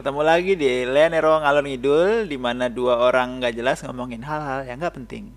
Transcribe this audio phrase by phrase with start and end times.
[0.00, 4.80] Ketemu lagi di Lenero Ngalor Ngidul di mana dua orang nggak jelas ngomongin hal-hal yang
[4.80, 5.28] nggak penting.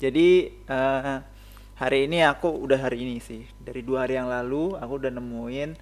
[0.00, 1.16] Jadi eh,
[1.76, 5.76] hari ini aku udah hari ini sih dari dua hari yang lalu aku udah nemuin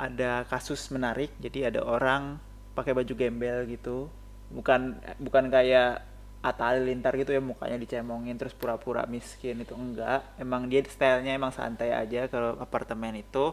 [0.00, 1.28] ada kasus menarik.
[1.36, 2.40] Jadi ada orang
[2.72, 4.08] pakai baju gembel gitu,
[4.48, 6.00] bukan bukan kayak
[6.40, 10.24] Atta Halilintar gitu ya mukanya dicemongin terus pura-pura miskin itu enggak.
[10.40, 13.52] Emang dia stylenya emang santai aja ke apartemen itu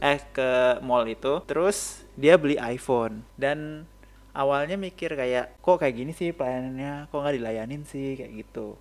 [0.00, 3.24] eh ke mall itu terus dia beli iPhone.
[3.36, 3.84] Dan
[4.36, 7.08] awalnya mikir kayak kok kayak gini sih pelayanannya?
[7.12, 8.16] Kok nggak dilayanin sih?
[8.16, 8.76] Kayak gitu.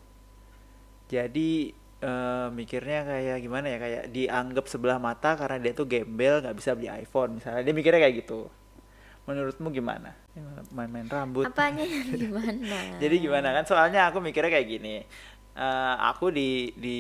[1.11, 6.55] Jadi eh, mikirnya kayak gimana ya kayak dianggap sebelah mata karena dia tuh gembel nggak
[6.57, 7.39] bisa beli iPhone.
[7.39, 8.47] Misalnya dia mikirnya kayak gitu.
[9.25, 10.13] Menurutmu gimana?
[10.69, 11.49] Main-main rambut.
[11.49, 11.81] Apanya?
[11.81, 12.77] Yang gimana?
[13.01, 13.47] jadi gimana?
[13.57, 15.01] Kan soalnya aku mikirnya kayak gini
[15.55, 16.99] Eh, aku di di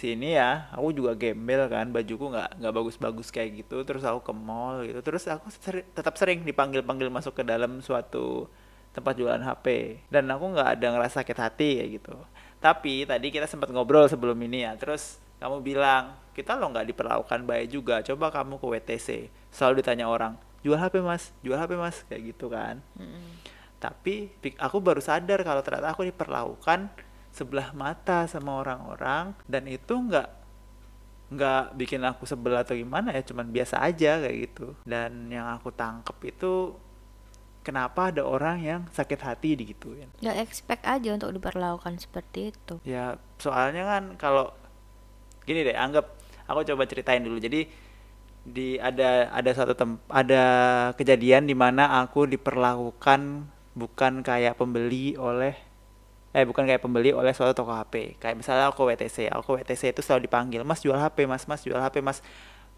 [0.00, 4.32] sini ya aku juga gembel kan bajuku nggak nggak bagus-bagus kayak gitu terus aku ke
[4.32, 5.04] mall gitu.
[5.04, 8.48] Terus aku seri- tetap sering dipanggil-panggil masuk ke dalam suatu
[8.96, 9.66] tempat jualan HP
[10.08, 12.14] dan aku nggak ada ngerasa sakit hati kayak gitu.
[12.64, 17.44] Tapi tadi kita sempat ngobrol sebelum ini ya terus kamu bilang kita lo nggak diperlakukan
[17.44, 19.08] baik juga coba kamu ke WTC
[19.52, 20.32] selalu ditanya orang
[20.64, 21.28] jual HP mas?
[21.44, 22.08] Jual HP mas?
[22.08, 22.80] Kayak gitu kan.
[22.96, 23.36] Mm-mm.
[23.82, 26.86] tapi aku baru sadar kalau ternyata aku diperlakukan
[27.32, 30.28] sebelah mata sama orang-orang dan itu nggak
[31.32, 34.76] nggak bikin aku sebel atau gimana ya cuman biasa aja kayak gitu.
[34.84, 36.76] Dan yang aku tangkep itu
[37.64, 40.12] kenapa ada orang yang sakit hati digituin?
[40.20, 42.74] Nggak expect aja untuk diperlakukan seperti itu.
[42.84, 44.52] ya soalnya kan kalau
[45.48, 46.12] gini deh anggap
[46.44, 47.40] aku coba ceritain dulu.
[47.40, 47.64] Jadi
[48.42, 50.44] di ada ada satu tem ada
[50.98, 55.71] kejadian di mana aku diperlakukan bukan kayak pembeli oleh
[56.32, 60.00] eh bukan kayak pembeli oleh suatu toko HP kayak misalnya aku WTC aku WTC itu
[60.00, 62.24] selalu dipanggil mas jual HP mas mas jual HP mas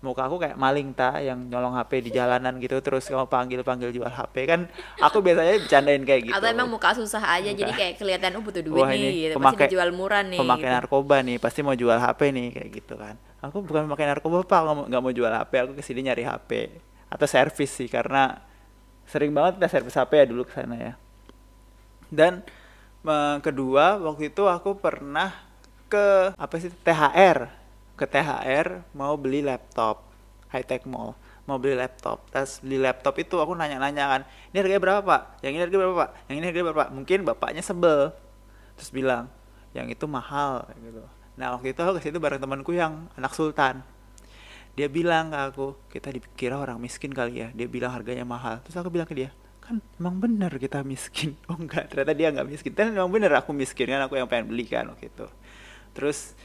[0.00, 3.88] muka aku kayak maling ta yang nyolong HP di jalanan gitu terus kamu panggil panggil
[3.88, 4.60] jual HP kan
[4.98, 7.78] aku biasanya bercandain kayak gitu Atau emang muka susah aja jadi Muka.
[7.78, 9.34] kayak kelihatan oh butuh duit Wah, nih ini gitu.
[9.34, 10.36] pemakai- Pasti dijual murah nih.
[10.36, 10.76] pemakai gitu.
[10.76, 14.60] narkoba nih pasti mau jual HP nih kayak gitu kan aku bukan pemakai narkoba pak
[14.60, 16.50] nggak mau- nggak mau jual HP aku ke sini nyari HP
[17.08, 18.44] atau servis sih karena
[19.06, 20.92] sering banget kita servis HP ya dulu ke sana ya
[22.10, 22.44] dan
[23.44, 25.30] kedua waktu itu aku pernah
[25.92, 27.52] ke apa sih THR
[27.94, 30.02] ke THR mau beli laptop
[30.50, 31.18] high tech mall.
[31.44, 32.24] Mau beli laptop.
[32.32, 34.20] Terus beli laptop itu aku nanya-nanya kan
[34.54, 35.22] ini harganya berapa pak?
[35.44, 36.10] Yang ini harganya berapa pak?
[36.24, 36.90] Yang ini harganya berapa pak?
[36.94, 38.00] Mungkin bapaknya sebel.
[38.80, 39.28] Terus bilang
[39.76, 41.04] yang itu mahal gitu.
[41.36, 43.84] Nah waktu itu aku ke situ bareng temanku yang anak sultan.
[44.74, 47.48] Dia bilang ke aku kita dikira orang miskin kali ya.
[47.52, 48.64] Dia bilang harganya mahal.
[48.64, 49.30] Terus aku bilang ke dia
[49.64, 51.34] kan emang bener kita miskin.
[51.50, 52.72] Oh enggak ternyata dia nggak miskin.
[52.76, 55.26] Dan emang bener aku miskin kan aku yang pengen beli kan waktu itu.
[55.96, 56.36] Terus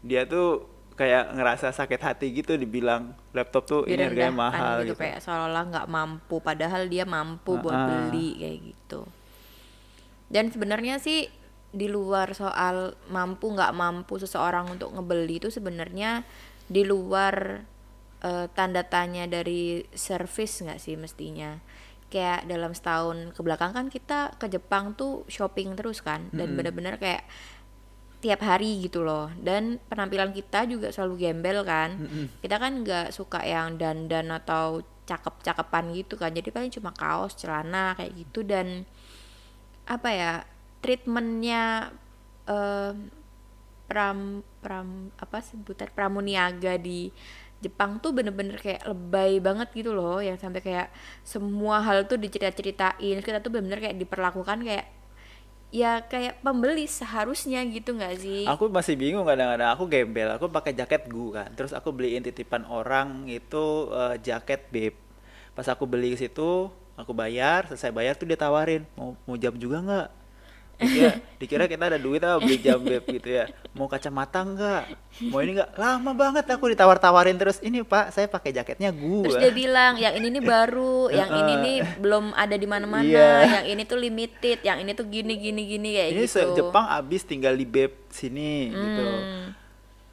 [0.00, 0.64] dia tuh
[0.94, 5.18] kayak ngerasa sakit hati gitu dibilang laptop tuh ini harganya Direndahkan mahal gitu, gitu, kayak
[5.26, 7.86] seolah-olah nggak mampu padahal dia mampu buat Ah.
[8.08, 9.00] beli kayak gitu.
[10.30, 11.26] Dan sebenarnya sih
[11.74, 16.22] di luar soal mampu nggak mampu seseorang untuk ngebeli itu sebenarnya
[16.70, 17.66] di luar
[18.24, 21.58] eh, tanda tanya dari service nggak sih mestinya
[22.14, 26.30] kayak dalam setahun ke belakang kan kita ke Jepang tuh shopping terus kan.
[26.30, 26.56] Dan Mm-mm.
[26.62, 27.26] bener-bener kayak
[28.22, 29.34] tiap hari gitu loh.
[29.34, 31.98] Dan penampilan kita juga selalu gembel kan.
[31.98, 32.38] Mm-mm.
[32.38, 36.30] kita kan nggak suka yang dandan atau cakep-cakepan gitu kan.
[36.30, 38.46] Jadi paling cuma kaos celana kayak gitu.
[38.46, 38.86] Dan
[39.90, 40.32] apa ya
[40.80, 41.90] treatmentnya
[42.46, 42.92] eh,
[43.84, 45.90] pram pram apa sebutan?
[45.92, 47.12] Pramuniaga di
[47.64, 50.88] Jepang tuh bener-bener kayak lebay banget gitu loh yang sampai kayak
[51.24, 54.86] semua hal tuh dicerita-ceritain kita tuh bener-bener kayak diperlakukan kayak
[55.74, 60.70] ya kayak pembeli seharusnya gitu nggak sih Aku masih bingung kadang-kadang aku gembel, aku pakai
[60.70, 61.50] jaket gu kan.
[61.58, 64.94] Terus aku beliin titipan orang itu eh, jaket beb.
[65.58, 69.54] Pas aku beli ke situ, aku bayar, selesai bayar tuh dia tawarin, mau mau jam
[69.58, 70.08] juga nggak?
[70.74, 73.46] Dikira, dikira kita ada duit apa beli jam beb gitu ya.
[73.78, 74.82] Mau kacamata nggak?
[75.30, 75.70] Mau ini nggak?
[75.78, 77.62] Lama banget aku ditawar-tawarin terus.
[77.62, 79.26] Ini pak, saya pakai jaketnya gu.
[79.30, 83.62] Terus dia bilang yang ini nih baru, yang ini nih belum ada di mana-mana, Iya.
[83.62, 86.54] yang ini tuh limited, yang ini tuh gini gini gini kayak ini gitu.
[86.58, 89.04] Jepang abis tinggal di beb sini gitu.
[89.06, 89.44] Hmm.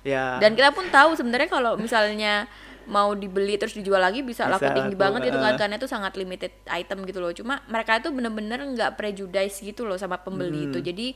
[0.01, 0.41] Ya.
[0.41, 2.49] Dan kita pun tahu sebenarnya kalau misalnya
[2.87, 5.59] mau dibeli terus dijual lagi bisa, laku Bisa tinggi laku, banget gitu kan eh.
[5.59, 7.31] karena itu sangat limited item gitu loh.
[7.35, 10.79] Cuma mereka itu bener-bener nggak prejudice gitu loh sama pembeli itu.
[10.81, 11.13] Jadi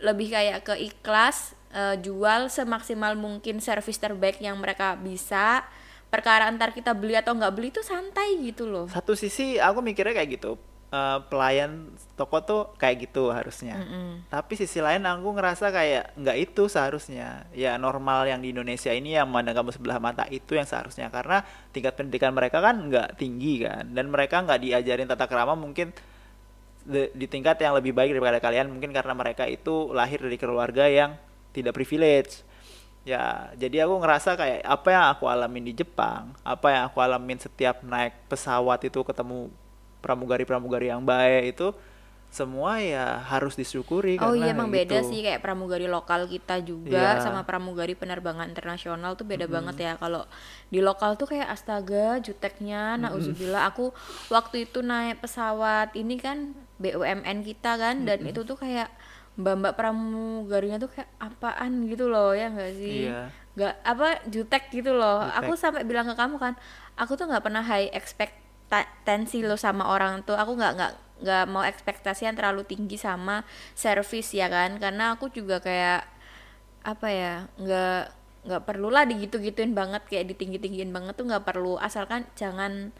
[0.00, 5.66] lebih kayak ke ikhlas eh, jual semaksimal mungkin service terbaik yang mereka bisa.
[6.10, 8.90] Perkara antar kita beli atau nggak beli itu santai gitu loh.
[8.90, 10.58] satu sisi aku mikirnya kayak gitu
[10.90, 13.80] eh, pelayan toko tuh kayak gitu harusnya.
[13.80, 14.26] Mm-mm.
[14.28, 17.46] Tapi sisi lain aku ngerasa kayak nggak itu seharusnya.
[17.56, 21.46] Ya normal yang di Indonesia ini yang mana kamu sebelah mata itu yang seharusnya karena
[21.72, 25.94] tingkat pendidikan mereka kan nggak tinggi kan dan mereka nggak diajarin tata krama mungkin
[26.90, 31.14] di tingkat yang lebih baik daripada kalian mungkin karena mereka itu lahir dari keluarga yang
[31.52, 32.42] tidak privilege.
[33.00, 37.40] Ya, jadi aku ngerasa kayak apa yang aku alamin di Jepang, apa yang aku alamin
[37.40, 39.48] setiap naik pesawat itu ketemu
[40.00, 41.70] pramugari-pramugari yang baik itu
[42.30, 45.10] semua ya harus disyukuri Oh karena iya emang beda gitu.
[45.10, 47.22] sih kayak pramugari lokal kita juga Iya.
[47.26, 50.22] sama pramugari penerbangan internasional tuh beda banget ya kalau
[50.66, 53.90] di lokal tuh kayak astaga juteknya nauzubillah aku
[54.30, 58.86] waktu itu naik pesawat ini kan BUMN kita kan dan itu tuh kayak
[59.34, 63.26] mbak-mbak pramugarinya tuh kayak apaan gitu loh ya enggak sih Iya.
[63.50, 65.38] nggak apa jutek gitu loh Jutek.
[65.42, 66.54] aku sampai bilang ke kamu kan
[66.94, 67.90] aku tuh nggak pernah high
[68.70, 73.42] ekspektasi lo sama orang tuh aku nggak nggak nggak mau ekspektasi yang terlalu tinggi sama
[73.74, 74.78] service ya kan?
[74.78, 76.06] Karena aku juga kayak
[76.86, 78.02] apa ya nggak
[78.40, 81.76] nggak perlulah digitu-gituin banget kayak ditinggi-tinggiin banget tuh nggak perlu.
[81.82, 82.94] Asalkan jangan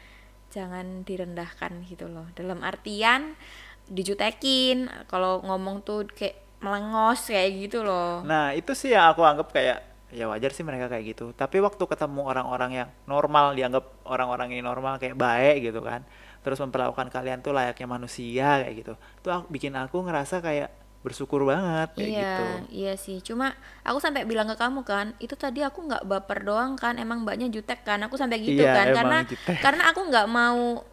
[0.50, 2.26] jangan direndahkan gitu loh.
[2.34, 3.38] Dalam artian
[3.86, 4.90] dijutekin.
[5.06, 8.20] Kalau ngomong tuh kayak melengos kayak gitu loh.
[8.26, 11.30] Nah, itu sih yang aku anggap kayak ya wajar sih mereka kayak gitu.
[11.34, 16.02] Tapi waktu ketemu orang-orang yang normal, dianggap orang-orang ini normal kayak baik gitu kan.
[16.42, 18.92] Terus memperlakukan kalian tuh layaknya manusia kayak gitu.
[19.22, 20.70] Itu aku, bikin aku ngerasa kayak
[21.00, 22.44] bersyukur banget kayak iya, gitu.
[22.74, 23.18] iya sih.
[23.24, 27.24] Cuma aku sampai bilang ke kamu kan, itu tadi aku nggak baper doang kan, emang
[27.24, 28.02] mbaknya jutek kan.
[28.04, 29.56] Aku sampai gitu Iya, kan, emang karena jutek.
[29.64, 30.84] karena aku nggak mau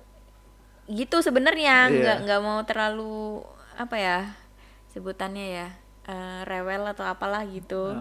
[0.88, 1.96] gitu sebenarnya, Iya.
[2.00, 3.44] nggak nggak mau terlalu
[3.78, 4.20] apa ya
[4.90, 5.68] sebutannya ya
[6.08, 7.94] eh, rewel atau apalah gitu.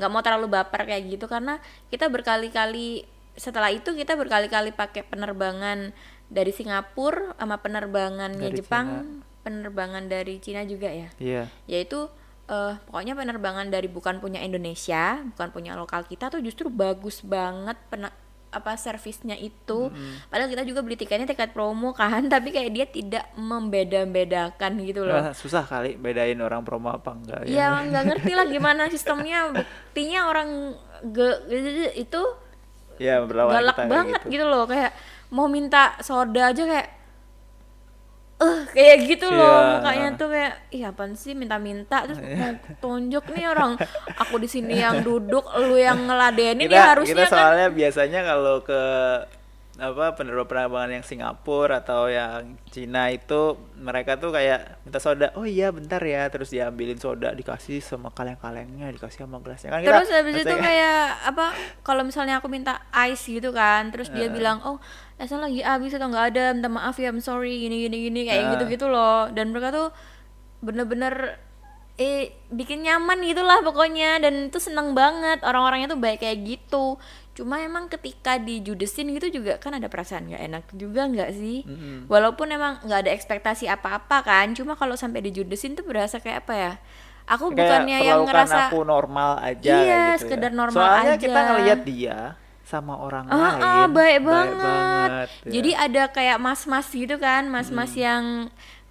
[0.00, 1.60] Nggak mau terlalu baper kayak gitu karena
[1.92, 3.04] kita berkali-kali
[3.36, 5.94] setelah itu kita berkali-kali pakai penerbangan
[6.30, 8.86] dari Singapura sama penerbangannya Dari Jepang,
[9.42, 11.42] penerbangan dari Cina juga ya Iya.
[11.66, 12.06] yaitu
[12.50, 17.78] eh, pokoknya penerbangan dari bukan punya Indonesia, bukan punya lokal kita tuh justru bagus banget
[18.50, 19.88] apa servisnya itu.
[20.26, 25.16] Padahal kita juga beli tiketnya tiket promo kan, tapi kayak dia tidak membeda-bedakan gitu loh.
[25.16, 27.50] Nah, susah kali bedain orang promo apa enggak ya.
[27.50, 29.50] Ya nggak ngerti lah gimana sistemnya.
[29.50, 30.74] Buktinya orang
[31.08, 31.42] ge-
[31.96, 32.22] itu
[33.00, 34.36] Ya, galak banget gitu.
[34.36, 34.44] gitu.
[34.44, 34.92] loh kayak
[35.30, 36.99] mau minta soda aja kayak
[38.40, 39.70] eh kayak gitu loh Iya.
[39.76, 43.76] mukanya tuh kayak iya apaan sih minta-minta terus mau tonjok nih orang
[44.16, 48.20] aku di sini yang duduk lu yang ngeladenin kita, ya harusnya kita kan soalnya biasanya
[48.24, 48.80] kalau ke
[49.80, 55.72] apa penerbangan yang Singapura atau yang Cina itu mereka tuh kayak minta soda oh iya
[55.72, 59.72] bentar ya terus diambilin soda dikasih sama kaleng-kalengnya dikasih sama gelasnya.
[59.72, 64.12] Kan kita terus habis itu kayak apa kalau misalnya aku minta ice gitu kan terus
[64.12, 64.76] dia bilang oh
[65.16, 68.44] esnya lagi habis atau nggak ada minta maaf ya I'm sorry gini gini gini kayak
[68.44, 68.50] Eh.
[68.56, 69.32] gitu gitu loh.
[69.32, 69.88] Dan mereka tuh
[70.60, 71.40] bener-bener
[72.00, 76.96] eh bikin nyaman gitulah pokoknya dan itu seneng banget orang-orangnya tuh baik kayak gitu
[77.30, 82.08] cuma emang ketika dijudesin gitu juga kan ada perasaan nggak enak juga nggak sih Mm-mm.
[82.08, 86.54] walaupun emang nggak ada ekspektasi apa-apa kan cuma kalau sampai dijudesin tuh berasa kayak apa
[86.54, 86.72] ya
[87.26, 90.56] aku kayak bukannya yang ngerasa aku normal aja Iya, gitu sekedar ya.
[90.56, 91.22] normal soalnya aja.
[91.22, 92.18] kita ngelihat dia
[92.64, 95.28] sama orang Ah, lain ah, baik banget.
[95.42, 95.50] ya.
[95.50, 97.98] Jadi ada kayak mas-mas gitu kan, mas-mas Hmm.
[97.98, 98.24] yang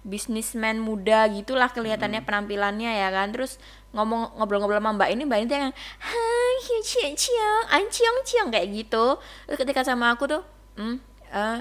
[0.00, 2.28] bisnismen muda gitulah kelihatannya Hmm.
[2.28, 3.30] penampilannya ya kan.
[3.30, 3.60] Terus
[3.92, 8.68] ngomong ngobrol-ngobrol sama Mbak ini, Mbak ini tuh yang hai ciong ciong, anciong ciong kayak
[8.72, 9.18] gitu.
[9.46, 10.42] Terus ketika sama aku tuh,
[10.78, 10.96] hmm,
[11.30, 11.58] eh,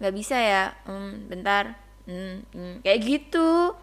[0.00, 3.74] nggak bisa ya, hmm, bentar, hmm, hmm, kayak gitu.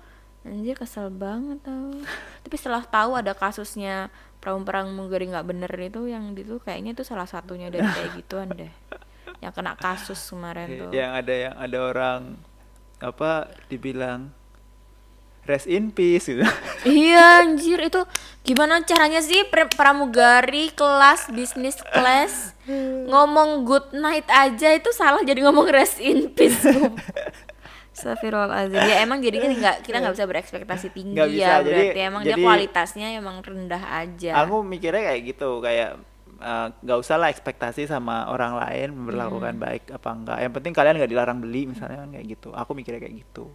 [0.43, 1.91] Anjir kesel banget tau.
[2.45, 4.07] Tapi setelah tahu ada kasusnya
[4.37, 8.69] perang-perang mugari nggak bener itu yang itu kayaknya itu salah satunya dari kayak gituan deh.
[9.43, 10.89] Yang kena kasus kemarin tuh.
[10.89, 12.21] yang ada yang ada orang
[12.99, 13.31] apa
[13.65, 14.33] dibilang
[15.43, 16.43] rest in peace gitu
[16.83, 18.01] Iya anjir itu
[18.41, 22.51] gimana caranya sih pramugari kelas bisnis kelas
[23.05, 26.59] ngomong good night aja itu salah jadi ngomong rest in peace.
[27.89, 31.99] Astagfirullahaladzim Ya emang jadinya nggak kita nggak bisa berekspektasi tinggi Nggak bisa, ya jadi- berarti
[32.03, 34.31] emang dia jadi- kualitasnya emang rendah aja.
[34.37, 35.97] aku mikirnya kayak gitu kayak
[36.39, 39.63] eh, nggak usah lah ekspektasi sama orang lain memperlakukan Hmm.
[39.63, 43.01] baik apa enggak yang penting kalian nggak dilarang beli misalnya kan kayak gitu aku mikirnya
[43.01, 43.45] kayak gitu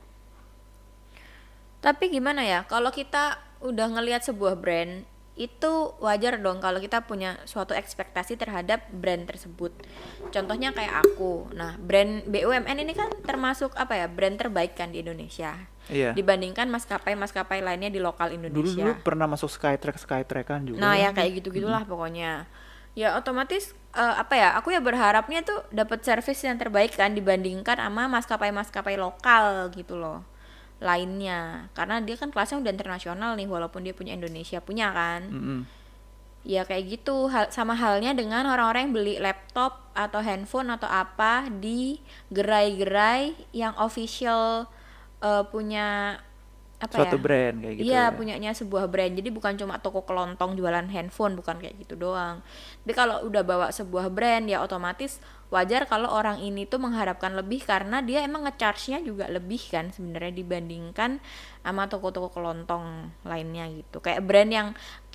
[1.83, 3.25] Tapi gimana ya, kalau kita
[3.59, 5.03] udah ngelihat sebuah brand,
[5.35, 9.73] itu wajar dong kalau kita punya suatu ekspektasi terhadap brand tersebut.
[10.31, 11.51] Contohnya kayak aku.
[11.51, 15.53] Nah, brand BUMN ini kan termasuk apa ya, brand terbaik kan di Indonesia.
[15.91, 18.79] iya Dibandingkan maskapai-maskapai lainnya di lokal dulu Indonesia.
[18.79, 22.47] dulu pernah masuk skytrack skytrack kan juga Nah, ya kayak gitu-gitulah pokoknya.
[22.93, 27.81] Ya otomatis eh, apa ya aku ya berharapnya tuh dapat service yang terbaik kan dibandingkan
[27.81, 30.33] sama maskapai-maskapai lokal gitu loh
[30.83, 31.71] lainnya.
[31.73, 35.23] Karena dia kan kelasnya udah internasional nih walaupun dia punya Indonesia punya kan.
[35.31, 35.61] Mm-mm.
[36.43, 37.31] ya kayak gitu.
[37.31, 42.03] Hal, sama halnya dengan orang-orang yang beli laptop atau handphone atau apa di
[42.35, 44.67] gerai-gerai yang official
[45.23, 46.19] eh, punya
[46.83, 48.15] apa suatu ya brand kayak gitu Iya, ya.
[48.15, 49.15] punyanya sebuah brand.
[49.15, 52.43] Jadi bukan cuma toko kelontong jualan handphone, bukan kayak gitu doang.
[52.83, 55.23] Tapi kalau udah bawa sebuah brand ya otomatis
[55.53, 60.33] wajar kalau orang ini tuh mengharapkan lebih karena dia emang ngecharge-nya juga lebih kan sebenarnya
[60.33, 61.23] dibandingkan
[61.63, 64.03] sama toko-toko kelontong lainnya gitu.
[64.03, 64.69] Kayak brand yang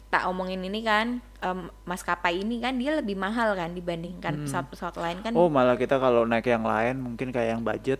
[0.08, 5.18] tak omongin ini kan em, maskapai ini kan dia lebih mahal kan dibandingkan pesawat-pesawat lain
[5.20, 5.36] kan.
[5.36, 8.00] oh malah kita kalau naik yang lain mungkin kayak yang budget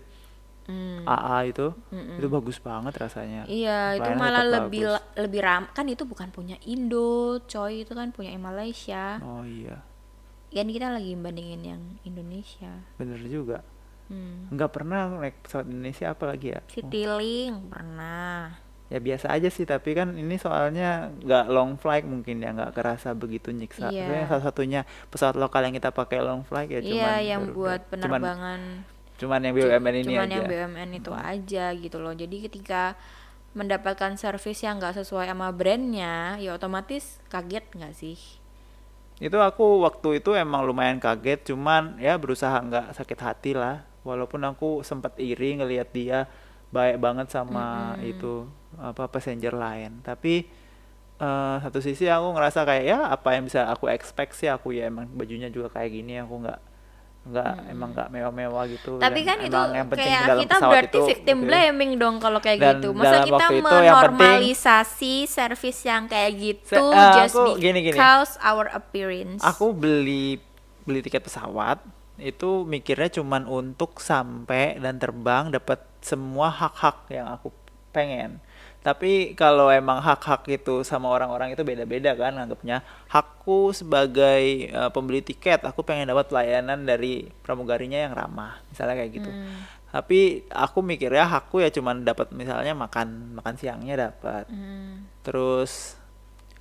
[0.68, 1.02] Hmm.
[1.02, 4.94] AA itu itu bagus banget rasanya Iya, itu malah lebih bagus.
[4.94, 9.16] la- lebih ram kan itu bukan punya Indo, coy, itu kan punya Malaysia.
[9.20, 9.80] oh iya
[10.50, 12.84] Kan kita lagi bandingin yang Indonesia.
[12.94, 13.64] bener juga
[14.08, 14.48] Hmm.
[14.50, 18.56] nggak pernah naik pesawat Indonesia apa lagi ya Citylink pernah.
[18.86, 23.12] ya biasa aja sih tapi kan ini soalnya nggak long flight mungkin ya nggak kerasa
[23.12, 24.04] begitu nyiksa Iya.
[24.06, 27.82] Soalnya salah satunya pesawat lokal yang kita pakai long flight ya Iya, cuman yang buat
[27.86, 28.96] penerbangan cuman
[29.42, 32.14] yang BUMN ini cuman aja yang BUMN itu aja gitu loh.
[32.14, 32.94] Jadi ketika
[33.58, 38.18] mendapatkan servis yang nggak sesuai sama brandnya, ya otomatis kaget nggak sih?
[39.18, 44.46] itu aku waktu itu emang lumayan kaget cuman ya berusaha nggak sakit hati lah walaupun
[44.46, 46.30] aku sempat iri ngelihat dia
[46.70, 48.46] baik banget sama itu
[48.78, 50.46] apa passenger lain tapi
[51.18, 54.86] eh, satu sisi aku ngerasa kayak ya apa yang bisa aku expect sih aku ya
[54.86, 56.60] emang bajunya juga kayak gini aku nggak
[57.28, 60.88] nggak emang nggak mewah-mewah gitu Tapi kan itu emang yang penting kayak dalam kita berarti
[60.90, 61.48] itu victim gitu.
[61.48, 62.90] blaming dong kalau kayak Dan gitu.
[62.92, 67.80] Masa kita itu yang penting- menormalisasi servis yang kayak gitu Se- eh, just aku gini,
[67.82, 67.94] gini.
[67.94, 69.42] because our appearance.
[69.42, 70.40] Aku beli
[70.82, 71.84] beli tiket pesawat
[72.16, 77.52] itu mikirnya cuman untuk sampai dan terbang dapat semua hak-hak yang aku
[77.90, 78.40] pengen.
[78.88, 82.88] Tapi kalau emang hak-hak itu sama orang-orang itu beda-beda kan anggapnya.
[83.12, 89.12] Hakku sebagai eh, pembeli tiket, aku pengen dapat pelayanan dari pramugarinya yang ramah, misalnya kayak
[89.12, 89.28] gitu.
[89.28, 89.60] Hmm.
[89.92, 94.48] Tapi aku mikirnya hakku ya cuman dapat misalnya makan makan siangnya dapat.
[94.48, 96.00] Hmm, Terus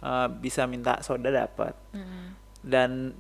[0.02, 2.26] eh, bisa minta soda dapat hmm.
[2.66, 3.14] dan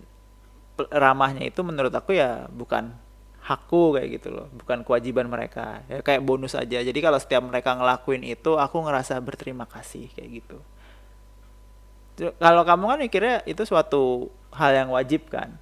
[0.90, 3.05] ramahnya itu menurut aku ya bukan
[3.46, 4.50] hakku kayak gitu loh.
[4.58, 5.86] Bukan kewajiban mereka.
[5.86, 6.82] Ya kayak bonus aja.
[6.82, 10.58] Jadi kalau setiap mereka ngelakuin itu aku ngerasa berterima kasih kayak gitu.
[12.42, 15.54] Kalau kamu kan mikirnya itu suatu hal yang wajib kan?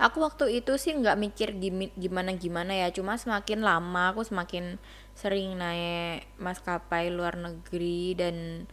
[0.00, 1.48] Aku waktu itu sih nggak mikir
[1.92, 4.80] gimana gimana ya, cuma semakin lama aku semakin
[5.12, 8.64] sering naik maskapai luar negeri dan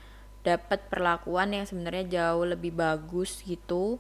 [0.48, 4.00] dapat perlakuan yang sebenarnya jauh lebih bagus gitu.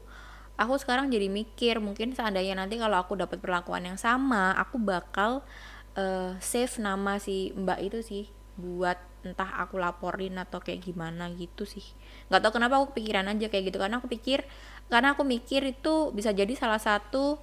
[0.58, 5.46] Aku sekarang jadi mikir mungkin seandainya nanti kalau aku dapat perlakuan yang sama, aku bakal
[5.94, 8.26] eh, save nama si Mbak itu sih
[8.58, 11.86] buat entah aku laporin atau kayak gimana gitu sih.
[12.34, 14.46] Nggak tahu kenapa aku kepikiran aja kayak gitu karena aku pikir
[14.90, 17.38] karena aku mikir itu bisa jadi salah satu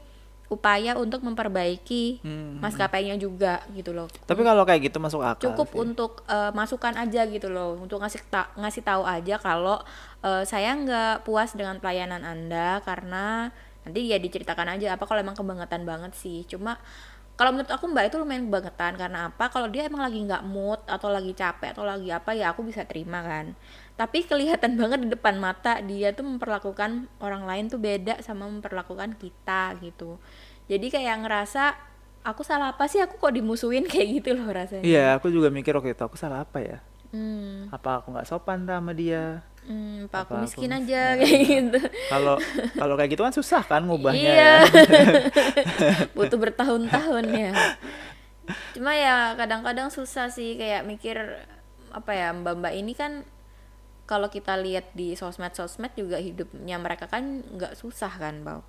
[0.47, 4.07] upaya untuk memperbaiki Hmm, maskapainya juga gitu loh.
[4.25, 5.79] Tapi kalau kayak gitu masuk akal cukup sih.
[5.81, 9.81] untuk eh, masukan aja gitu loh untuk ngasih ta- ngasih tahu aja kalau
[10.21, 13.49] eh, saya nggak puas dengan pelayanan anda karena
[13.85, 16.45] nanti ya diceritakan aja apa kalau emang kebangetan banget sih.
[16.45, 16.77] Cuma
[17.35, 19.51] kalau menurut aku mbak itu lumayan kebangetan karena apa?
[19.51, 22.87] Kalau dia emang lagi nggak mood atau lagi capek atau lagi apa ya aku bisa
[22.87, 23.59] terima kan
[23.95, 29.15] tapi kelihatan banget di depan mata dia tuh memperlakukan orang lain tuh beda sama memperlakukan
[29.15, 30.19] kita gitu.
[30.65, 31.77] Jadi kayak ngerasa
[32.23, 32.99] aku salah apa sih?
[32.99, 33.85] Aku kok dimusuhin?
[33.91, 34.83] Kayak gitu loh rasanya.
[34.83, 36.79] Iya aku juga mikir waktu itu aku salah apa ya?
[37.13, 39.45] Hmm, apa aku nggak sopan sama dia?
[39.65, 41.79] Hmm, apa aku Apa aku miskin mis- aja kayak gitu.
[42.09, 42.37] kalau
[42.75, 44.35] kalau kayak gitu kan susah kan ngubahnya Iya.
[44.35, 44.55] ya.
[46.17, 47.53] Butuh bertahun-tahun ya.
[48.73, 51.17] Cuma ya kadang-kadang susah sih kayak mikir
[51.95, 53.23] apa ya mbak-mbak ini kan
[54.05, 58.61] kalau kita lihat di sosmed-sosmed juga hidupnya mereka kan nggak susah kan, Bau.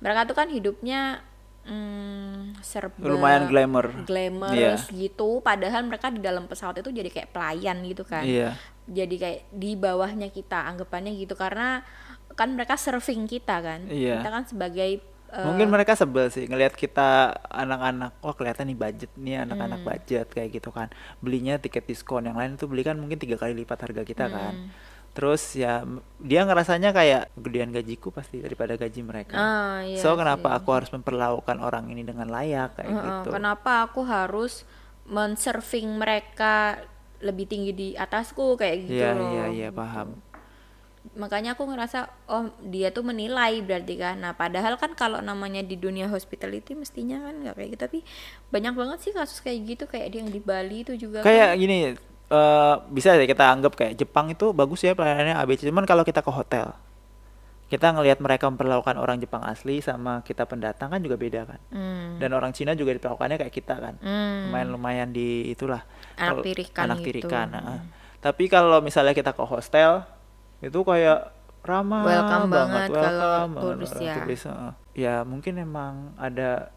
[0.00, 1.20] Mereka tuh kan hidupnya
[1.68, 3.92] hmm, serba lumayan glamour.
[4.08, 5.44] glamorous gitu.
[5.44, 8.24] Padahal mereka di dalam pesawat itu jadi kayak pelayan gitu kan.
[8.24, 8.56] Iya.
[8.88, 11.36] Jadi kayak di bawahnya kita anggapannya gitu.
[11.36, 11.84] Karena
[12.32, 13.84] kan mereka serving kita kan.
[13.92, 14.24] Iya.
[14.24, 19.42] kita kan sebagai Mungkin mereka sebel sih ngelihat kita anak-anak, wah kelihatan nih budget nih
[19.42, 19.88] anak-anak Hmm.
[19.88, 20.90] budget kayak gitu kan.
[21.18, 24.54] Belinya tiket diskon, yang lain itu beli kan mungkin tiga kali lipat harga kita kan.
[24.56, 24.68] Hmm.
[25.10, 25.82] Terus ya
[26.18, 29.34] dia ngerasanya kayak gedean gajiku pasti daripada gaji mereka.
[29.34, 30.56] Ah, iya so kenapa sih.
[30.62, 33.28] aku harus memperlakukan orang ini dengan layak kayak Heeh, gitu?
[33.34, 34.62] kenapa aku harus
[35.10, 36.78] men-serving mereka
[37.20, 40.14] lebih tinggi di atasku kayak gitu Iya iya iya paham.
[41.10, 45.74] Makanya aku ngerasa oh dia tuh menilai berarti kan nah padahal kan kalau namanya di
[45.74, 47.98] dunia hospitality mestinya kan nggak kayak gitu tapi
[48.48, 51.58] banyak banget sih kasus kayak gitu kayak yang di Bali itu juga kayak kan.
[51.58, 51.76] gini
[52.30, 56.22] eh, bisa ya kita anggap kayak Jepang itu bagus ya pelayanannya ABC cuman kalau kita
[56.22, 56.70] ke hotel
[57.66, 62.18] kita ngelihat mereka memperlakukan orang Jepang asli sama kita pendatang kan juga beda kan Hmm.
[62.18, 64.46] dan orang Cina juga diperlakukannya kayak kita kan Hmm.
[64.46, 65.82] lumayan lumayan di itulah
[66.14, 67.06] Anak tirikan anak gitu.
[67.26, 67.82] tirikan nah.
[68.18, 70.02] tapi kalau misalnya kita ke hostel
[70.60, 74.14] itu kayak ramah Welcome banget kalau welcome banget turis ya.
[74.16, 74.72] turis, heeh.
[74.94, 76.72] ya mungkin emang ada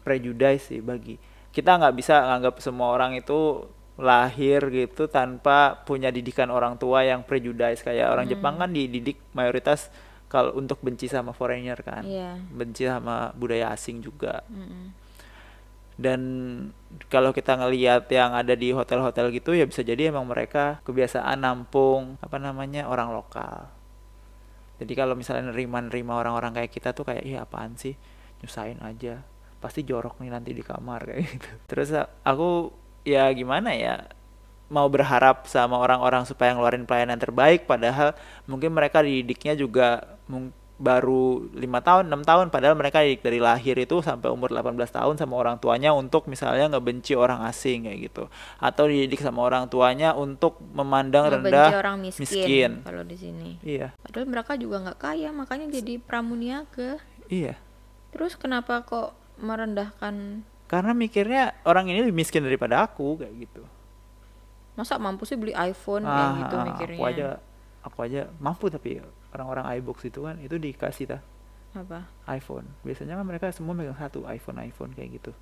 [0.00, 1.18] prejudice sih bagi
[1.50, 7.22] kita nggak bisa nganggap semua orang itu lahir gitu tanpa punya didikan orang tua yang
[7.22, 8.32] prejudice kayak orang Hmm.
[8.32, 9.92] Jepang kan dididik mayoritas
[10.26, 12.40] kalau untuk benci sama foreigner kan Iya.
[12.48, 14.96] benci sama budaya asing juga Mm-mm.
[16.00, 16.20] Dan
[17.12, 22.16] kalau kita ngelihat yang ada di hotel-hotel gitu ya bisa jadi emang mereka kebiasaan nampung
[22.24, 23.68] apa namanya orang lokal.
[24.82, 27.94] Jadi kalau misalnya nerima-nerima orang-orang kayak kita tuh kayak iya apaan sih?
[28.42, 29.22] Nyusahin aja.
[29.62, 31.50] Pasti jorok nih nanti di kamar kayak gitu.
[31.70, 31.88] Terus
[32.26, 32.72] aku
[33.06, 34.10] ya gimana ya
[34.72, 38.16] mau berharap sama orang-orang supaya ngeluarin pelayanan terbaik padahal
[38.48, 43.78] mungkin mereka didiknya juga mung- baru lima tahun enam tahun padahal mereka didik dari lahir
[43.78, 48.26] itu sampai umur 18 tahun sama orang tuanya untuk misalnya ngebenci orang asing kayak gitu.
[48.58, 52.70] Atau dididik sama orang tuanya untuk memandang Ngebenci rendah orang miskin, miskin.
[52.82, 53.50] kalau di sini.
[53.62, 53.94] Iya.
[54.02, 56.98] Padahal mereka juga nggak kaya makanya jadi pramuniaga.
[57.30, 57.54] Iya.
[58.10, 60.42] Terus kenapa kok merendahkan?
[60.66, 63.62] Karena mikirnya orang ini lebih miskin daripada aku kayak gitu.
[64.74, 66.98] Masa mampu sih beli iPhone kayak Ah, gitu ah, mikirnya?
[66.98, 67.28] aku aja
[67.82, 69.02] aku aja mampu tapi
[69.34, 71.22] orang-orang iBox itu kan itu dikasih tah.
[71.72, 72.04] Apa?
[72.28, 72.68] iPhone.
[72.84, 75.32] Biasanya kan mereka semua megang satu iPhone iPhone kayak gitu.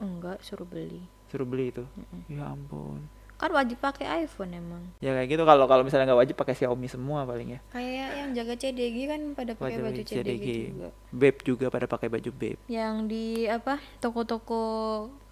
[0.00, 1.04] Enggak suruh beli.
[1.28, 1.84] Suruh beli itu?
[2.26, 3.04] Ya ampun.
[3.34, 4.82] Kan wajib pakai iPhone emang.
[5.02, 7.60] Ya kayak gitu kalau kalau misalnya nggak wajib pakai Xiaomi semua paling ya.
[7.74, 10.88] Kayak yang jaga CDG kan pada pakai baju pakai CDG, juga.
[11.12, 14.62] Babe juga pada pakai baju Babe yang di apa toko-toko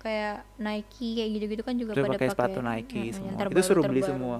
[0.02, 3.48] kayak Nike kayak gitu-gitu kan juga Udah pada pakai sepatu Nike Mm-mm, semua.
[3.48, 4.36] Itu suruh beli semua.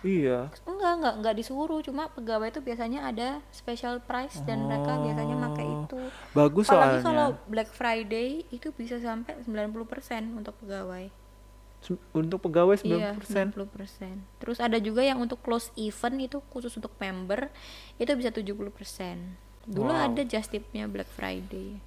[0.00, 5.36] Iya enggak enggak enggak disuruh cuma pegawai itu biasanya ada special price dan mereka biasanya
[5.50, 6.00] pakai Oh, itu
[6.30, 9.74] bagus apalagi soalnya kalau Black Friday itu bisa sampai 90%
[10.34, 11.10] untuk pegawai
[12.10, 14.18] untuk pegawai 90% Iya, 90%.
[14.42, 17.54] Terus ada juga yang untuk close event itu khusus untuk member
[17.96, 18.58] itu bisa 70%.
[19.62, 20.10] Dulu Wow.
[20.10, 21.78] ada just tipnya Black Friday.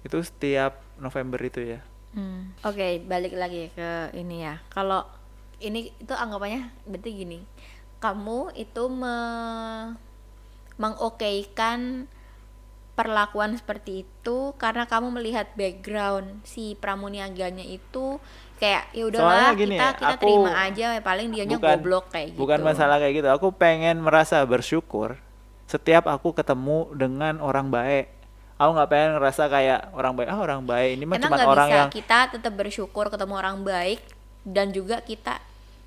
[0.00, 2.50] itu setiap November itu ya Hmm.
[2.64, 4.58] Oke, balik lagi ke ini ya.
[4.66, 5.06] Kalau
[5.60, 7.38] ini itu anggapannya berarti gini.
[8.00, 9.16] Kamu itu me
[10.80, 12.08] mengokeikan
[12.96, 18.20] perlakuan seperti itu karena kamu melihat background si pramuniaganya itu
[18.60, 22.40] kayak ya udahlah Soalnya gini, kita kita aku- terima aja paling dianya goblok kayak gitu.
[22.44, 25.16] bukan masalah kayak gitu aku pengen merasa bersyukur
[25.64, 28.12] setiap aku ketemu dengan orang baik
[28.60, 31.76] aku nggak pengen ngerasa kayak orang baik ah orang baik ini mah cuma orang bisa
[31.80, 34.04] yang kita tetap bersyukur ketemu orang baik
[34.44, 35.40] dan juga kita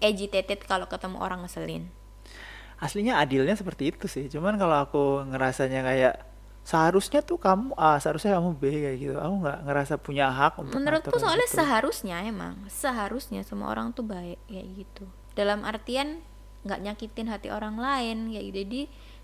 [0.04, 1.88] agitated kalau ketemu orang ngeselin.
[2.84, 6.16] aslinya adilnya seperti itu sih cuman kalau aku ngerasanya kayak
[6.68, 10.80] seharusnya tuh kamu A seharusnya kamu B kayak gitu aku nggak ngerasa punya hak untuk
[10.80, 11.64] Menurutku soalnya gitu.
[11.64, 15.06] seharusnya emang seharusnya semua orang tuh baik kayak gitu.
[15.36, 16.24] Dalam artian
[16.64, 18.58] nggak nyakitin hati orang lain kayak gitu.
[18.64, 18.82] Jadi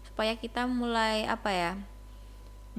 [0.08, 1.72] supaya kita mulai apa ya?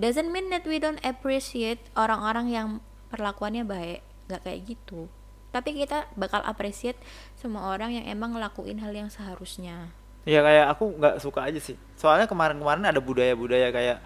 [0.01, 2.67] Doesn't mean that we don't appreciate orang-orang yang
[3.13, 5.09] perlakuannya baik, nggak kayak gitu.
[5.51, 6.97] Tapi kita bakal appreciate
[7.35, 9.91] semua orang yang emang ngelakuin hal yang seharusnya.
[10.21, 14.05] ya kayak aku nggak suka aja sih soalnya kemarin-kemarin ada budaya-budaya kayak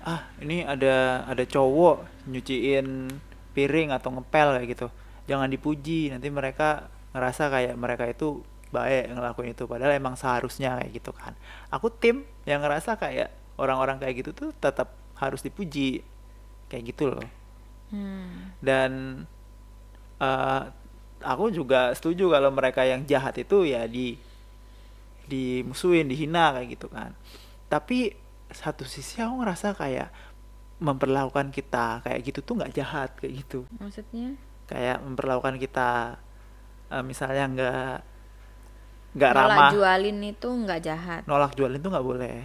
[0.00, 3.12] ah ini ada ada cowok nyuciin
[3.52, 4.88] piring atau ngepel kayak gitu
[5.28, 8.40] jangan dipuji nanti mereka ngerasa kayak mereka itu
[8.72, 11.36] baik ngelakuin itu padahal emang seharusnya kayak gitu kan
[11.68, 13.28] aku tim yang ngerasa kayak
[13.60, 16.00] orang-orang kayak gitu tuh tetap harus dipuji
[16.72, 17.28] kayak gitu loh
[17.92, 18.56] Hmm.
[18.64, 18.90] dan
[20.16, 20.62] eh,
[21.22, 24.16] aku juga setuju kalau mereka yang jahat itu ya di
[25.30, 27.14] dimusuhin dihina kayak gitu kan.
[27.70, 28.14] Tapi
[28.50, 30.10] satu sisi aku ngerasa kayak
[30.80, 33.64] memperlakukan kita kayak gitu tuh nggak jahat kayak gitu.
[33.78, 34.34] Maksudnya?
[34.70, 36.14] kayak memperlakukan kita
[36.94, 37.94] eh, misalnya nggak
[39.18, 39.70] nggak Nolak ramah.
[39.74, 41.22] jualin itu nggak jahat.
[41.26, 42.38] nolak jualin tuh nggak boleh.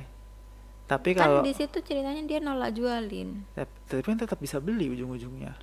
[0.86, 3.46] Tapi kan kalau di situ ceritanya dia nolak jualin.
[3.54, 5.54] Tap- tapi kan tetap bisa beli ujung-ujungnya.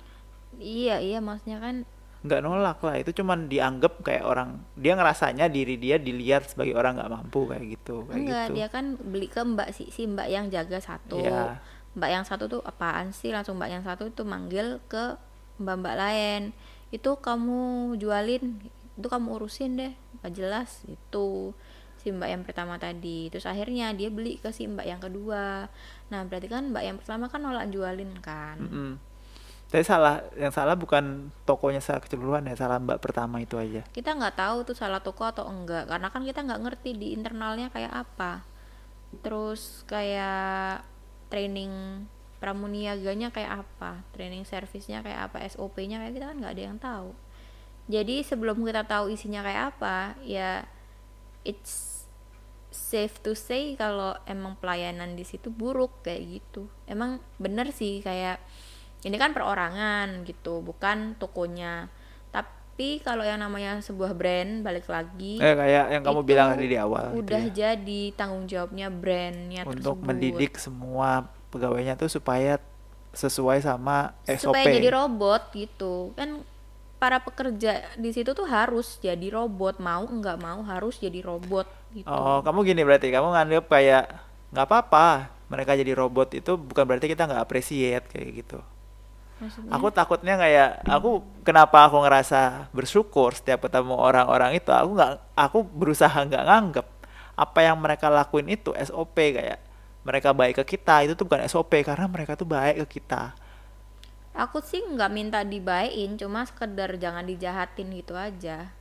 [0.55, 1.83] Iya iya maksudnya kan
[2.23, 2.95] nggak nolak lah.
[2.97, 7.65] Itu cuman dianggap kayak orang dia ngerasanya diri dia dilihat sebagai orang nggak mampu kayak
[7.77, 8.55] gitu kayak enggak gitu.
[8.55, 11.19] dia kan beli ke mbak si, si mbak yang jaga satu.
[11.19, 11.59] Iya.
[11.93, 13.29] mbak yang satu tuh apaan sih?
[13.29, 15.19] Langsung mbak yang satu itu manggil ke
[15.59, 16.41] mbak mbak lain.
[16.89, 18.57] Itu kamu jualin
[18.93, 21.51] itu kamu urusin deh nggak jelas itu
[21.99, 23.27] si mbak yang pertama tadi.
[23.31, 25.67] Terus akhirnya dia beli ke si mbak yang kedua.
[26.07, 28.63] Nah berarti kan mbak yang pertama kan nolak jualin kan?
[28.63, 28.91] Mm-mm.
[29.73, 33.81] Tapi salah, yang salah bukan tokonya secara keseluruhan ya, salah mbak pertama itu aja.
[33.89, 37.73] kita nggak tahu tuh salah toko atau enggak karena kan kita nggak ngerti di internalnya
[37.73, 38.45] kayak apa.
[39.25, 40.85] Terus kayak
[41.33, 42.05] training
[42.37, 47.09] pramuniaganya kayak apa training servisnya kayak apa SOP-nya kayak kita kan nggak ada yang tahu.
[47.89, 50.69] Jadi sebelum kita tahu isinya kayak apa ya
[51.41, 52.05] it's
[52.69, 56.69] safe to say kalau emang pelayanan di situ buruk kayak gitu.
[56.85, 58.37] Emang bener sih kayak
[59.03, 61.91] ini kan perorangan gitu bukan tokonya
[62.31, 66.77] tapi kalau yang namanya sebuah brand balik lagi Eh kayak yang kamu bilang tadi di
[66.79, 67.13] awal.
[67.13, 67.53] gitu udah ya.
[67.53, 72.57] jadi tanggung jawabnya brandnya Untuk tersebut mendidik semua pegawainya tuh supaya
[73.13, 74.49] sesuai sama SOP.
[74.49, 76.41] supaya jadi robot gitu kan
[76.97, 82.07] para pekerja di situ tuh harus jadi robot mau nggak mau harus jadi robot gitu
[82.09, 84.05] Oh, kamu gini berarti kamu nganggap kayak
[84.49, 85.07] nggak apa-apa
[85.45, 88.57] mereka jadi robot itu bukan berarti kita nggak appreciate kayak gitu.
[89.43, 95.11] Maksudnya Aku takutnya kayak aku kenapa aku ngerasa bersyukur setiap ketemu orang-orang itu aku nggak
[95.35, 96.87] aku berusaha nggak nganggep
[97.33, 99.59] apa yang mereka lakuin itu SOP kayak
[100.03, 103.31] mereka baik ke kita itu tuh bukan SOP karena mereka tuh baik ke kita.
[104.35, 108.73] aku sih nggak minta dibaikin cuma sekedar jangan dijahatin gitu aja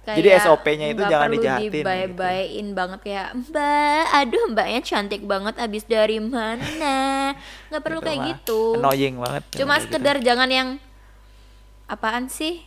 [0.00, 1.76] Jadi SOP-nya itu jangan perlu dijahatin gitu.
[1.84, 7.36] dibaik-baikin banget kayak mbak aduh mbaknya cantik banget abis dari mana?
[7.68, 8.62] Nggak perlu Gitu kayak gitu.
[8.80, 9.42] Annoying banget.
[9.60, 9.84] cuma kayak gitu.
[9.84, 10.68] sekedar jangan yang
[11.84, 12.64] apaan sih?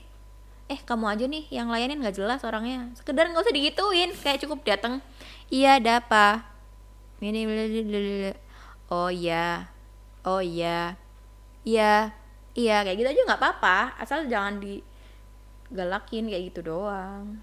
[0.70, 2.94] Eh kamu aja nih yang layanin nggak jelas orangnya.
[2.94, 5.02] Sekedar nggak usah digituin kayak cukup datang
[5.50, 6.46] iya ada apa?
[7.18, 7.50] Ini
[8.94, 9.74] oh iya.
[10.22, 10.96] Oh iya.
[11.66, 12.14] Iya.
[12.54, 13.98] Iya kayak gitu aja nggak apa-apa.
[13.98, 14.62] Asal jangan
[15.74, 17.42] digalakin kayak gitu doang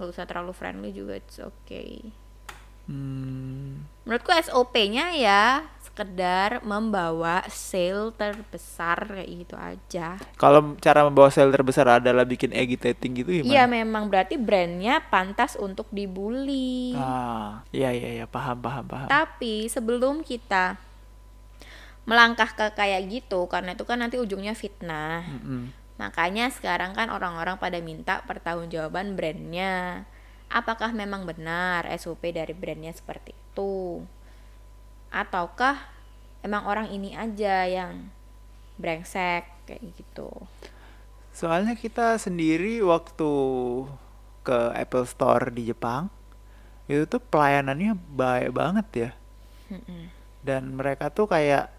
[0.00, 2.10] nggak usah terlalu friendly juga it's okay
[2.86, 10.14] Hmm, menurutku SOP-nya ya sekedar membawa sale terbesar kayak gitu aja.
[10.38, 13.50] kalau cara membawa sale terbesar adalah bikin agitating gitu gimana?
[13.50, 16.94] Iya memang berarti brandnya pantas untuk dibully.
[16.94, 19.10] Ah, iya iya iya paham paham paham.
[19.10, 20.78] Tapi sebelum kita
[22.06, 25.26] melangkah ke kayak gitu karena itu kan nanti ujungnya fitnah.
[25.26, 25.74] Mm-mm.
[25.96, 30.04] Makanya sekarang kan orang-orang pada minta pertanggungjawaban brandnya.
[30.46, 34.04] Apakah memang benar SOP dari brandnya seperti itu?
[35.10, 35.80] Ataukah
[36.44, 38.12] emang orang ini aja yang
[38.76, 40.28] brengsek kayak gitu?
[41.32, 43.32] Soalnya kita sendiri waktu
[44.46, 46.08] ke Apple Store di Jepang
[46.86, 49.10] itu tuh pelayanannya baik banget ya.
[49.74, 50.12] Mm-mm.
[50.46, 51.74] Dan mereka tuh kayak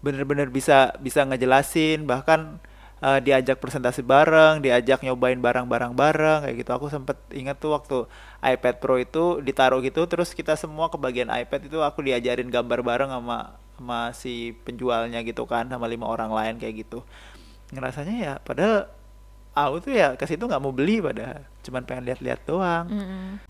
[0.00, 2.58] bener-bener bisa bisa ngejelasin bahkan
[3.02, 6.70] eh, diajak presentasi bareng, diajak nyobain barang-barang bareng kayak gitu.
[6.70, 8.06] Aku sempet ingat tuh waktu
[8.40, 12.80] iPad Pro itu ditaruh gitu, terus kita semua ke bagian iPad itu aku diajarin gambar
[12.86, 17.02] bareng sama sama si penjualnya gitu kan, sama lima orang lain kayak gitu.
[17.74, 18.86] Ngerasanya ya, padahal
[19.52, 22.86] aku tuh ya ke situ nggak mau beli pada, cuman pengen lihat-lihat doang.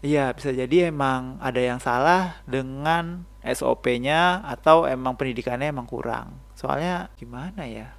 [0.03, 6.39] Iya, bisa jadi emang ada yang salah dengan SOP-nya atau emang pendidikannya emang kurang.
[6.55, 7.95] Soalnya gimana ya?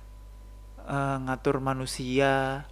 [0.84, 2.68] Eh, ngatur manusia.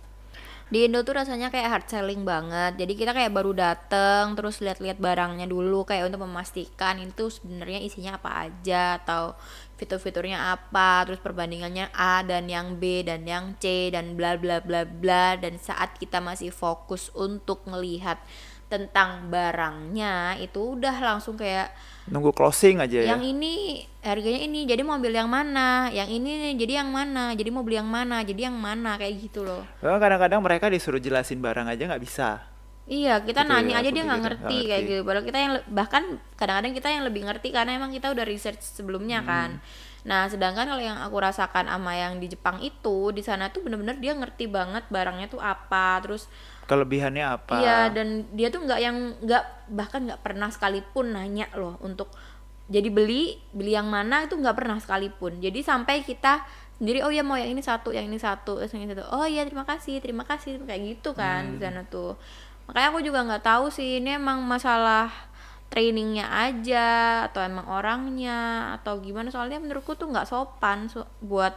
[0.71, 2.79] Di Indo tuh rasanya kayak hard selling banget.
[2.79, 8.15] Jadi kita kayak baru dateng terus lihat-lihat barangnya dulu kayak untuk memastikan itu sebenarnya isinya
[8.15, 9.35] apa aja atau
[9.75, 14.87] fitur-fiturnya apa, terus perbandingannya A dan yang B dan yang C dan bla bla bla
[14.87, 18.19] bla dan saat kita masih fokus untuk ngelihat
[18.71, 21.75] tentang barangnya itu udah langsung kayak
[22.07, 23.07] Nunggu closing aja ya.
[23.13, 27.51] yang ini harganya ini jadi mau ambil yang mana yang ini jadi yang mana jadi
[27.51, 31.67] mau beli yang mana jadi yang mana kayak gitu loh kadang-kadang mereka disuruh jelasin barang
[31.67, 32.29] aja nggak bisa.
[32.91, 34.91] Iya, kita Gitu nanya ya, aja dia nggak pikir, ngerti nggak kayak ngerti.
[34.91, 35.01] gitu.
[35.05, 36.03] Padahal kita yang bahkan
[36.35, 39.29] kadang-kadang kita yang lebih ngerti karena emang kita udah research sebelumnya Hmm.
[39.29, 39.49] kan.
[40.01, 44.01] Nah, sedangkan kalau yang aku rasakan sama yang di Jepang itu di sana tuh bener-bener
[44.01, 46.25] dia ngerti banget barangnya tuh apa, terus
[46.71, 47.59] Kelebihannya apa?
[47.59, 49.43] iya dan dia tuh nggak yang nggak
[49.75, 52.07] bahkan nggak pernah sekalipun nanya loh untuk
[52.71, 55.43] jadi beli beli yang mana itu nggak pernah sekalipun.
[55.43, 56.47] Jadi sampai kita
[56.79, 59.11] sendiri oh ya mau yang ini satu, yang ini satu, yang ini satu.
[59.11, 61.59] Oh iya terima kasih, terima kasih kayak gitu kan Hmm.
[61.59, 62.15] di sana tuh.
[62.71, 65.11] Makanya aku juga nggak tahu sih ini emang masalah
[65.67, 66.87] trainingnya aja
[67.27, 71.55] atau emang orangnya atau gimana soalnya menurutku tuh nggak sopan so- buat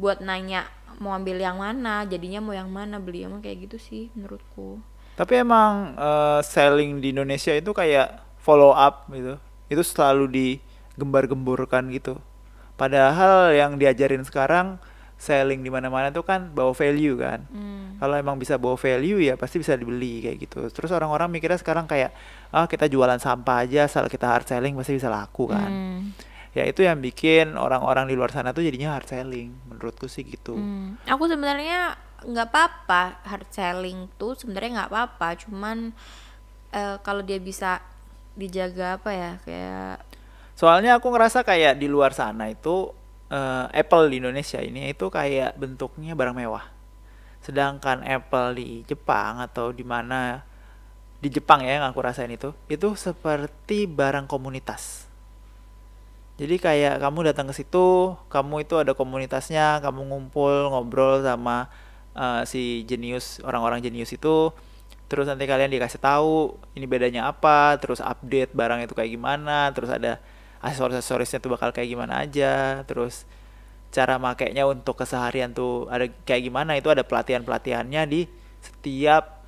[0.00, 0.64] buat nanya
[0.96, 4.80] mau ambil yang mana jadinya mau yang mana beli emang kayak gitu sih menurutku
[5.20, 9.36] Tapi emang eh, selling di Indonesia itu kayak follow up gitu.
[9.68, 12.16] Itu selalu digembar-gemburkan gitu.
[12.80, 14.80] Padahal yang diajarin sekarang
[15.20, 17.44] selling di mana-mana tuh kan bawa value kan.
[17.52, 18.00] Hmm.
[18.00, 20.60] Kalau emang bisa bawa value ya pasti bisa dibeli kayak gitu.
[20.72, 22.16] Terus orang-orang mikirnya sekarang kayak
[22.48, 25.68] ah kita jualan sampah aja asal kita hard selling pasti bisa laku kan.
[25.68, 26.00] Hmm.
[26.50, 29.54] Ya itu yang bikin orang-orang di luar sana tuh jadinya hard selling.
[29.70, 30.58] Menurutku sih gitu.
[30.58, 30.98] Hmm.
[31.06, 35.94] Aku sebenarnya nggak apa-apa hard selling tuh sebenarnya nggak apa-apa, cuman
[36.74, 37.80] eh, kalau dia bisa
[38.34, 39.96] dijaga apa ya kayak
[40.54, 42.92] Soalnya aku ngerasa kayak di luar sana itu
[43.32, 46.66] eh, Apple di Indonesia ini itu kayak bentuknya barang mewah.
[47.40, 50.44] Sedangkan Apple di Jepang atau di mana
[51.20, 55.09] di Jepang ya yang aku rasain itu itu seperti barang komunitas.
[56.40, 61.68] Jadi kayak kamu datang ke situ, kamu itu ada komunitasnya, kamu ngumpul ngobrol sama
[62.16, 64.48] eh, si jenius orang-orang jenius itu,
[65.04, 69.92] terus nanti kalian dikasih tahu ini bedanya apa, terus update barang itu kayak gimana, terus
[69.92, 70.16] ada
[70.64, 73.28] aksesoris-aksesorisnya tuh bakal kayak gimana aja, terus
[73.92, 78.24] cara makainya untuk keseharian tuh ada kayak gimana itu ada pelatihan-pelatihannya di
[78.64, 79.44] setiap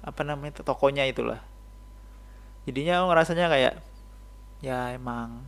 [0.00, 1.42] apa namanya tokonya itulah.
[2.64, 3.74] Jadinya aku ngerasanya kayak
[4.64, 5.44] ya emang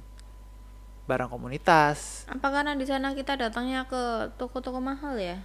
[1.10, 2.22] barang komunitas.
[2.30, 5.42] apa karena di sana kita datangnya ke toko-toko mahal ya?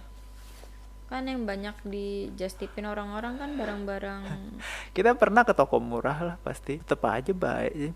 [1.10, 4.26] Kan yang banyak di just tipin orang-orang kan barang-barang
[4.96, 7.94] Kita pernah ke toko murah lah pasti, tetep aja baik sih.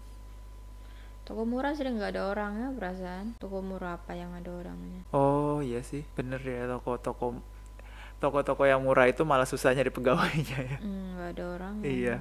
[1.27, 3.39] toko murah sih nggak ada orangnya perasaan.
[3.39, 5.07] Toko murah apa yang ada orangnya?
[5.15, 7.39] Oh iya sih, bener ya toko-toko
[8.21, 10.79] toko-toko yang murah itu malah susah nyari pegawainya ya.
[10.83, 11.75] Hmm, nggak ada orang.
[11.87, 12.17] Iya.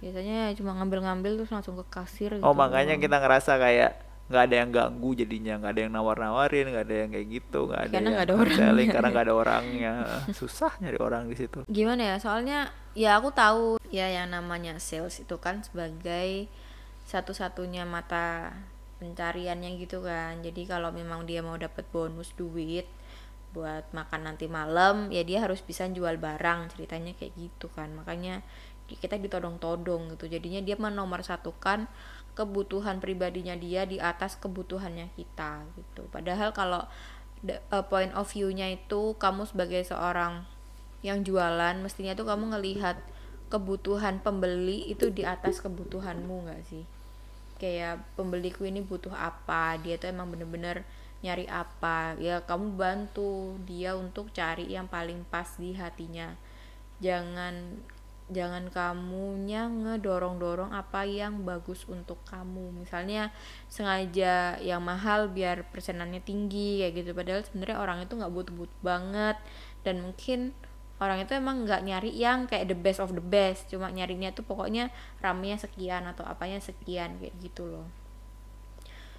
[0.00, 2.44] Biasanya cuma ngambil-ngambil terus langsung ke kasir gitu.
[2.44, 6.84] Oh makanya kita ngerasa kayak nggak ada yang ganggu jadinya nggak ada yang nawar-nawarin nggak
[6.88, 8.92] ada yang kayak gitu nggak ada Karena nggak ada orangnya.
[8.96, 9.92] karena nggak ada orangnya.
[10.32, 11.60] Susah nyari orang di situ.
[11.68, 12.16] Gimana ya?
[12.16, 12.58] Soalnya
[12.96, 16.48] ya aku tahu ya yang namanya sales itu kan sebagai
[17.04, 18.56] satu-satunya mata
[18.96, 20.40] pencariannya gitu kan.
[20.40, 22.88] Jadi kalau memang dia mau dapat bonus duit
[23.52, 27.92] buat makan nanti malam ya dia harus bisa jual barang ceritanya kayak gitu kan.
[27.92, 28.40] Makanya
[28.88, 30.32] kita ditodong-todong gitu.
[30.32, 31.88] Jadinya dia menomorsatukan
[32.34, 36.02] kebutuhan pribadinya dia di atas kebutuhannya kita gitu.
[36.10, 36.82] Padahal kalau
[37.46, 40.42] the- uh, point of view-nya itu kamu sebagai seorang
[41.04, 42.98] yang jualan mestinya tuh kamu ngelihat
[43.52, 46.82] kebutuhan pembeli itu di atas kebutuhanmu nggak sih?
[47.60, 50.82] Kayak pembeliku ini butuh apa dia tuh emang bener-bener
[51.22, 52.18] nyari apa.
[52.18, 56.34] Ya kamu bantu dia untuk cari yang paling pas di hatinya.
[56.98, 57.78] Jangan
[58.32, 62.72] jangan kamunya ngedorong-dorong apa yang bagus untuk kamu.
[62.72, 63.28] Misalnya
[63.68, 67.10] sengaja yang mahal biar persenannya tinggi kayak gitu.
[67.12, 69.36] Padahal sebenarnya orang itu nggak butuh-butuh banget.
[69.84, 70.56] Dan mungkin
[71.04, 73.68] orang itu emang nggak nyari yang kayak the best of the best.
[73.68, 74.88] Cuma nyarinya tuh pokoknya
[75.20, 77.84] ramenya sekian atau apanya sekian kayak gitu loh.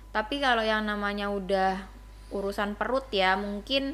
[0.09, 1.85] Tapi kalau yang namanya udah
[2.33, 3.93] urusan perut ya mungkin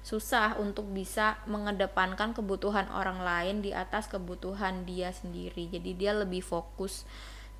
[0.00, 5.68] susah untuk bisa mengedepankan kebutuhan orang lain di atas kebutuhan dia sendiri.
[5.68, 7.04] Jadi dia lebih fokus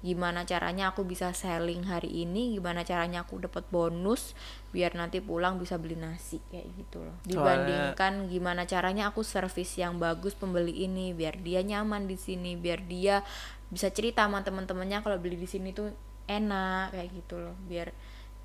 [0.00, 4.32] gimana caranya aku bisa selling hari ini gimana caranya aku dapat bonus
[4.72, 7.12] biar nanti pulang bisa beli nasi kayak gitu loh.
[7.28, 12.56] Soalnya- dibandingkan gimana caranya aku servis yang bagus pembeli ini biar dia nyaman di sini
[12.56, 13.20] biar dia
[13.68, 15.92] bisa cerita sama teman-temannya kalau beli di sini tuh
[16.24, 17.56] enak kayak gitu loh.
[17.68, 17.92] Biar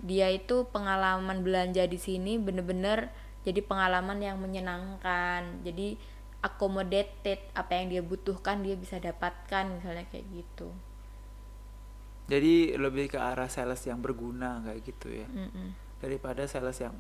[0.04, 3.08] dia itu pengalaman belanja di sini bener-bener
[3.46, 5.96] jadi pengalaman yang menyenangkan jadi
[6.42, 10.70] accommodated apa yang dia butuhkan dia bisa dapatkan misalnya kayak gitu
[12.26, 15.78] jadi lebih ke arah sales yang berguna kayak gitu ya Mm-mm.
[15.98, 16.96] daripada sales yang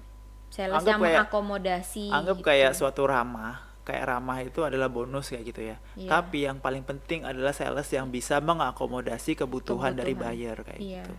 [0.47, 2.45] sales Anggap yang kayak- mengakomodasi anggap gitu.
[2.45, 6.09] kayak suatu ramah kayak ramah itu adalah bonus kayak gitu ya Iya.
[6.11, 10.33] tapi yang paling penting adalah sales yang bisa mengakomodasi kebutuhan, dari Kebutuhan.
[10.33, 11.13] buyer kayak iya gitu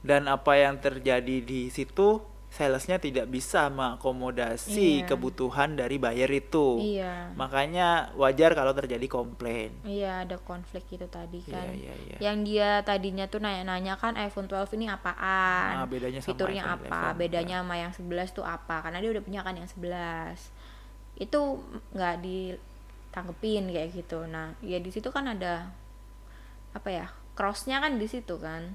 [0.00, 5.06] dan apa yang terjadi di situ salesnya tidak bisa mengakomodasi Iya.
[5.06, 6.82] kebutuhan dari buyer itu.
[6.82, 7.30] Iya.
[7.38, 9.70] Makanya wajar kalau terjadi komplain.
[9.86, 11.70] Iya ada konflik itu tadi kan.
[11.70, 11.94] iya iya.
[11.94, 15.72] Iya yang dia tadinya tuh nanya-nanya kan iPhone 12 ini apaan?
[15.78, 17.00] Ah, bedanya sama fiturnya iPhone apa?
[17.14, 17.20] 11.
[17.22, 18.76] bedanya sama yang 11 tuh apa?
[18.82, 20.50] Karena dia udah punya kan yang 11
[21.16, 21.40] itu
[21.94, 24.26] nggak ditanggepin kayak gitu.
[24.26, 25.70] Nah ya di situ kan ada
[26.74, 27.06] apa ya
[27.38, 28.74] crossnya kan di situ kan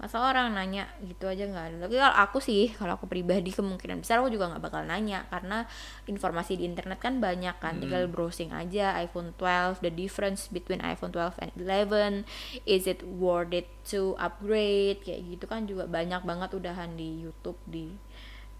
[0.00, 1.76] masa orang nanya gitu aja nggak ada.
[1.84, 5.28] Tapi kalau aku sih kalau aku pribadi kemungkinan besar aku juga nggak bakal nanya.
[5.28, 5.68] Karena
[6.08, 8.96] informasi di internet kan banyak kan tinggal browsing aja.
[8.96, 12.24] iPhone 12 the difference between iPhone 12 and 11
[12.64, 15.04] is it worth it to upgrade?
[15.04, 17.92] Kayak gitu kan juga banyak banget udahan di YouTube di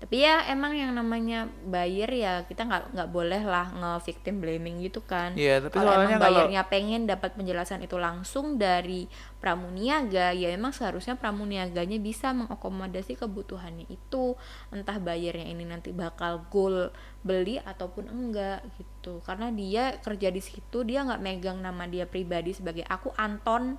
[0.00, 5.04] tapi ya emang yang namanya buyer ya kita nggak nggak boleh lah nge-victim blaming gitu
[5.04, 5.36] kan.
[5.36, 9.04] Iya, tapi kalau soalnya emang kalau- buyernya pengen dapat penjelasan itu langsung dari
[9.44, 14.40] pramuniaga ya emang seharusnya pramuniaganya bisa mengakomodasi kebutuhannya itu.
[14.72, 16.88] Entah bayarnya ini nanti bakal goal
[17.20, 19.20] beli ataupun enggak gitu.
[19.20, 23.76] Karena dia kerja di situ dia nggak megang nama dia pribadi sebagai aku Anton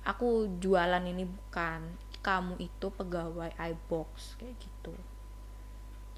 [0.00, 2.08] aku jualan ini bukan.
[2.18, 4.77] Kamu itu pegawai iBox kayak gitu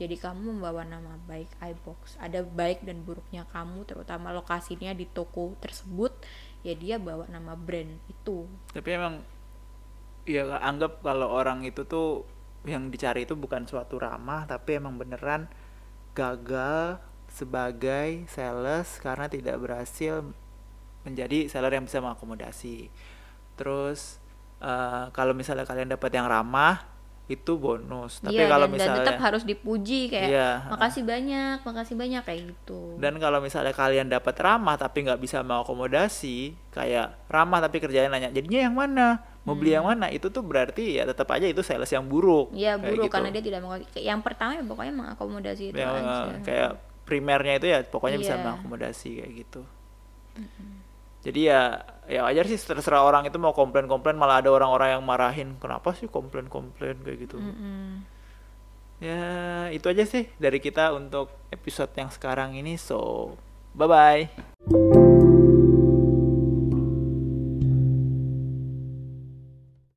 [0.00, 2.16] jadi kamu membawa nama baik iBox.
[2.16, 6.16] Ada baik dan buruknya kamu terutama lokasinya di toko tersebut
[6.64, 8.48] ya dia bawa nama brand itu.
[8.72, 9.20] Tapi emang
[10.24, 12.24] ya anggap kalau orang itu tuh
[12.64, 15.52] yang dicari itu bukan suatu ramah tapi emang beneran
[16.16, 20.24] gagal sebagai sales karena tidak berhasil
[21.04, 22.88] menjadi seller yang bisa mengakomodasi.
[23.60, 24.16] Terus
[24.64, 26.89] eh, kalau misalnya kalian dapat yang ramah
[27.30, 30.50] itu bonus tapi Iya, kalau dan, dan misalnya tetap harus dipuji kayak Iya.
[30.66, 35.38] makasih banyak makasih banyak kayak gitu Dan kalau misalnya kalian dapat ramah tapi nggak bisa
[35.40, 39.08] mengakomodasi, kayak ramah tapi kerjanya nanya, jadinya yang mana?
[39.46, 40.10] Mau beli yang mana?
[40.10, 42.50] Itu tuh berarti ya tetap aja itu sales yang buruk.
[42.50, 43.14] Iya buruk gitu.
[43.14, 46.70] karena dia tidak mau yang pertama ya pokoknya mengakomodasi itu Yang, aja kayak
[47.06, 48.42] primernya itu ya pokoknya bisa Iya.
[48.42, 49.62] mengakomodasi kayak gitu.
[51.20, 55.54] Jadi ya ya wajar sih terserah orang itu mau komplain-komplain malah ada orang-orang yang marahin
[55.62, 57.38] kenapa sih komplain-komplain kayak gitu.
[57.38, 58.02] Mm-mm.
[58.98, 59.22] Ya
[59.70, 62.74] itu aja sih dari kita untuk episode yang sekarang ini.
[62.74, 63.32] So
[63.72, 64.89] bye bye.